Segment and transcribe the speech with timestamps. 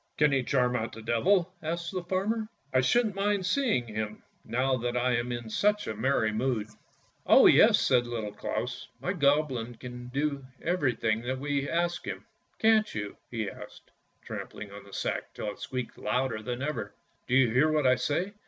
[0.17, 2.49] "Can he charm out the Devil?" asked the farmer.
[2.73, 6.69] "I shouldn't mind seeing him, now that I am in such a merry mood."
[7.27, 12.25] "Oh, yes!" said Little Claus; "my Goblin can do every thing that we ask him.
[12.57, 13.91] Can't you?" he asked,
[14.23, 16.95] trampling up the sack till it squeaked louder than ever."
[17.27, 18.33] Do you hear what I say?